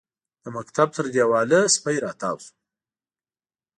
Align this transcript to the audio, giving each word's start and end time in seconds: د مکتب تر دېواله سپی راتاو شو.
د 0.43 0.45
مکتب 0.57 0.87
تر 0.95 1.05
دېواله 1.15 1.59
سپی 1.75 1.97
راتاو 2.05 2.37
شو. 2.43 2.53